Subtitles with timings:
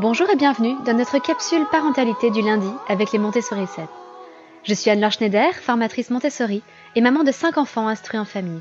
[0.00, 3.84] Bonjour et bienvenue dans notre capsule parentalité du lundi avec les Montessori 7.
[4.64, 6.64] Je suis Anne-Laure Schneider, formatrice Montessori
[6.96, 8.60] et maman de 5 enfants instruits en famille.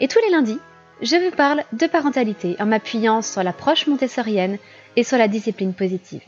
[0.00, 0.58] Et tous les lundis,
[1.00, 4.58] je vous parle de parentalité en m'appuyant sur l'approche montessorienne
[4.96, 6.22] et sur la discipline positive.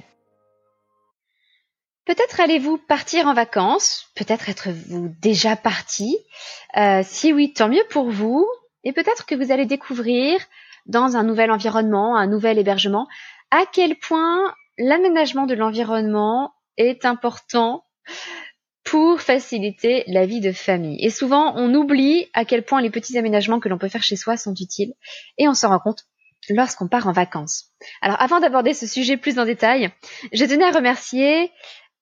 [2.07, 6.17] Peut-être allez-vous partir en vacances, peut-être êtes-vous déjà parti.
[6.79, 8.47] Euh, si oui, tant mieux pour vous.
[8.83, 10.41] Et peut-être que vous allez découvrir
[10.87, 13.07] dans un nouvel environnement, un nouvel hébergement,
[13.53, 17.85] à quel point l'aménagement de l'environnement est important
[18.83, 20.99] pour faciliter la vie de famille.
[21.05, 24.17] Et souvent, on oublie à quel point les petits aménagements que l'on peut faire chez
[24.17, 24.95] soi sont utiles
[25.37, 26.07] et on s'en rend compte
[26.49, 27.71] lorsqu'on part en vacances.
[28.01, 29.91] Alors, avant d'aborder ce sujet plus en détail,
[30.33, 31.53] je tenais à remercier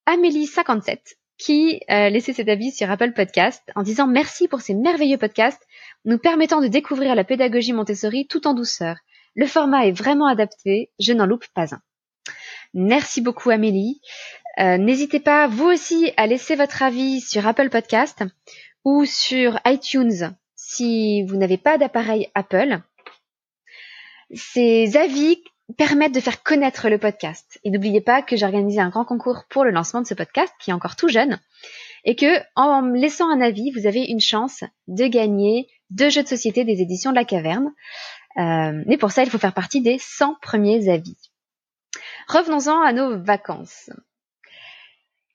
[0.07, 0.99] Amélie57
[1.37, 5.67] qui euh, laissé cet avis sur Apple Podcast en disant merci pour ces merveilleux podcasts
[6.05, 8.97] nous permettant de découvrir la pédagogie Montessori tout en douceur.
[9.35, 11.81] Le format est vraiment adapté, je n'en loupe pas un.
[12.75, 14.01] Merci beaucoup Amélie.
[14.59, 18.23] Euh, n'hésitez pas vous aussi à laisser votre avis sur Apple Podcast
[18.85, 22.81] ou sur iTunes si vous n'avez pas d'appareil Apple.
[24.33, 25.43] Ces avis
[25.77, 27.59] permettent de faire connaître le podcast.
[27.65, 30.53] Et n'oubliez pas que j'ai organisé un grand concours pour le lancement de ce podcast
[30.61, 31.41] qui est encore tout jeune
[32.05, 36.29] et que en laissant un avis, vous avez une chance de gagner deux jeux de
[36.29, 37.73] société des éditions de la Caverne.
[38.39, 41.17] Euh, mais pour ça, il faut faire partie des 100 premiers avis.
[42.29, 43.91] Revenons-en à nos vacances.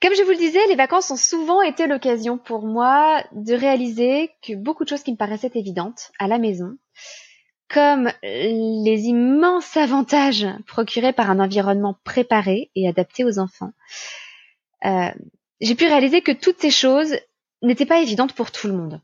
[0.02, 4.32] Comme je vous le disais, les vacances ont souvent été l'occasion pour moi de réaliser
[4.42, 6.78] que beaucoup de choses qui me paraissaient évidentes à la maison,
[7.70, 13.72] comme les immenses avantages procurés par un environnement préparé et adapté aux enfants,
[14.86, 15.09] euh,
[15.62, 17.16] j'ai pu réaliser que toutes ces choses
[17.62, 19.02] n'étaient pas évidentes pour tout le monde.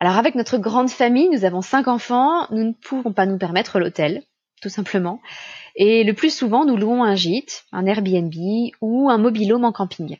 [0.00, 3.78] Alors avec notre grande famille, nous avons cinq enfants, nous ne pouvons pas nous permettre
[3.78, 4.22] l'hôtel,
[4.60, 5.20] tout simplement.
[5.76, 8.34] Et le plus souvent, nous louons un gîte, un Airbnb
[8.80, 10.18] ou un mobilhome en camping.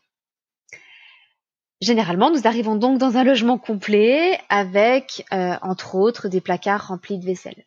[1.81, 7.19] Généralement, nous arrivons donc dans un logement complet avec, euh, entre autres, des placards remplis
[7.19, 7.66] de vaisselle.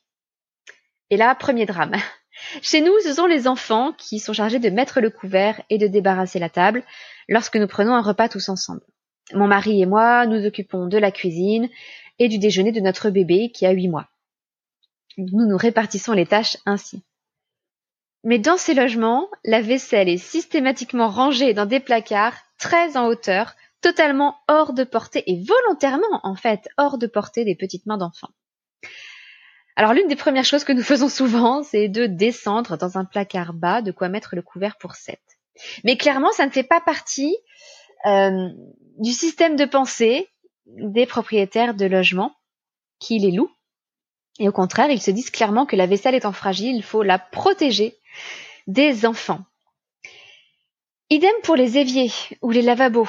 [1.10, 1.96] Et là, premier drame.
[2.62, 5.88] Chez nous, ce sont les enfants qui sont chargés de mettre le couvert et de
[5.88, 6.84] débarrasser la table
[7.28, 8.82] lorsque nous prenons un repas tous ensemble.
[9.34, 11.70] Mon mari et moi nous occupons de la cuisine
[12.20, 14.08] et du déjeuner de notre bébé qui a huit mois.
[15.18, 17.04] Nous nous répartissons les tâches ainsi.
[18.24, 23.56] Mais dans ces logements, la vaisselle est systématiquement rangée dans des placards très en hauteur,
[23.82, 28.32] totalement hors de portée et volontairement en fait hors de portée des petites mains d'enfants.
[29.76, 33.54] Alors l'une des premières choses que nous faisons souvent, c'est de descendre dans un placard
[33.54, 35.22] bas de quoi mettre le couvert pour sept.
[35.84, 37.36] Mais clairement, ça ne fait pas partie
[38.06, 40.28] du système de pensée
[40.66, 42.34] des propriétaires de logements
[43.00, 43.52] qui les louent.
[44.40, 47.18] Et au contraire, ils se disent clairement que la vaisselle étant fragile, il faut la
[47.18, 47.98] protéger
[48.68, 49.40] des enfants.
[51.10, 53.08] Idem pour les éviers ou les lavabos.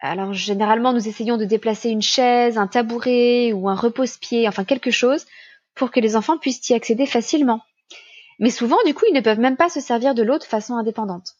[0.00, 4.90] Alors généralement, nous essayons de déplacer une chaise, un tabouret ou un repose-pied, enfin quelque
[4.90, 5.26] chose,
[5.74, 7.60] pour que les enfants puissent y accéder facilement.
[8.38, 10.76] Mais souvent, du coup, ils ne peuvent même pas se servir de l'eau de façon
[10.76, 11.37] indépendante.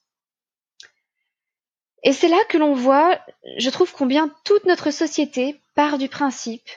[2.02, 3.18] Et c'est là que l'on voit,
[3.58, 6.68] je trouve combien toute notre société part du principe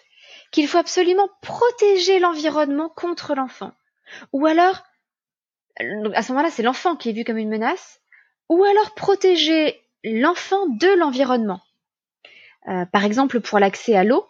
[0.51, 3.71] qu'il faut absolument protéger l'environnement contre l'enfant.
[4.33, 4.83] Ou alors,
[6.13, 8.01] à ce moment-là, c'est l'enfant qui est vu comme une menace,
[8.49, 11.61] ou alors protéger l'enfant de l'environnement.
[12.67, 14.27] Euh, par exemple, pour l'accès à l'eau,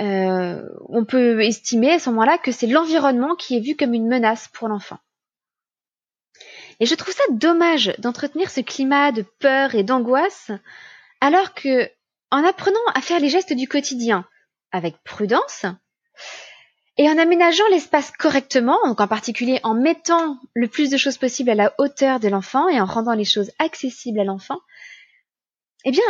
[0.00, 4.08] euh, on peut estimer à ce moment-là que c'est l'environnement qui est vu comme une
[4.08, 4.98] menace pour l'enfant.
[6.80, 10.50] Et je trouve ça dommage d'entretenir ce climat de peur et d'angoisse,
[11.20, 11.90] alors que,
[12.30, 14.26] en apprenant à faire les gestes du quotidien
[14.72, 15.66] avec prudence,
[16.96, 21.50] et en aménageant l'espace correctement, donc en particulier en mettant le plus de choses possible
[21.50, 24.60] à la hauteur de l'enfant et en rendant les choses accessibles à l'enfant,
[25.84, 26.02] eh bien,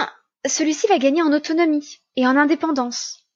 [0.46, 3.26] celui-ci va gagner en autonomie et en indépendance.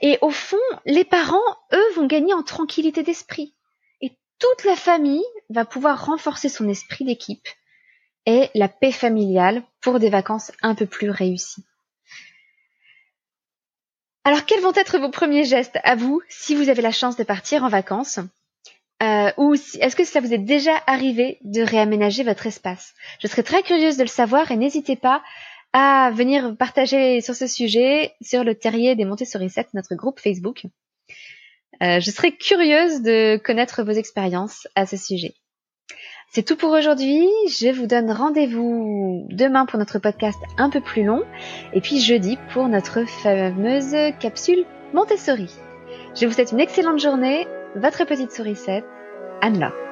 [0.00, 0.56] Et au fond,
[0.86, 1.38] les parents,
[1.72, 3.54] eux, vont gagner en tranquillité d'esprit
[4.38, 7.48] toute la famille va pouvoir renforcer son esprit d'équipe
[8.26, 11.64] et la paix familiale pour des vacances un peu plus réussies.
[14.24, 17.24] Alors quels vont être vos premiers gestes à vous si vous avez la chance de
[17.24, 18.20] partir en vacances
[19.02, 22.94] euh, ou est-ce que ça vous est déjà arrivé de réaménager votre espace?
[23.20, 25.22] Je serais très curieuse de le savoir et n'hésitez pas
[25.72, 30.64] à venir partager sur ce sujet sur le terrier des Montessori 7, notre groupe Facebook.
[31.82, 35.34] Euh, je serais curieuse de connaître vos expériences à ce sujet.
[36.30, 37.26] C'est tout pour aujourd'hui.
[37.48, 41.22] Je vous donne rendez-vous demain pour notre podcast un peu plus long
[41.72, 45.50] et puis jeudi pour notre fameuse capsule Montessori.
[46.14, 47.46] Je vous souhaite une excellente journée.
[47.76, 48.84] Votre petite sourisette,
[49.40, 49.87] Anne-Laure.